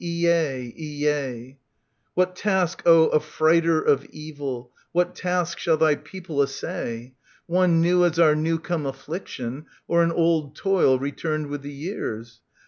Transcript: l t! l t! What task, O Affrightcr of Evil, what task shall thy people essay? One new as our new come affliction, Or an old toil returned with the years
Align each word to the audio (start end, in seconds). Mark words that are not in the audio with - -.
l 0.03 0.07
t! 0.07 0.27
l 0.27 0.71
t! 0.71 1.57
What 2.15 2.35
task, 2.35 2.81
O 2.87 3.09
Affrightcr 3.11 3.85
of 3.85 4.03
Evil, 4.05 4.71
what 4.93 5.13
task 5.13 5.59
shall 5.59 5.77
thy 5.77 5.93
people 5.93 6.41
essay? 6.41 7.13
One 7.45 7.81
new 7.81 8.03
as 8.03 8.17
our 8.17 8.35
new 8.35 8.57
come 8.57 8.87
affliction, 8.87 9.67
Or 9.87 10.01
an 10.01 10.11
old 10.11 10.55
toil 10.55 10.97
returned 10.97 11.45
with 11.49 11.61
the 11.61 11.69
years 11.71 12.41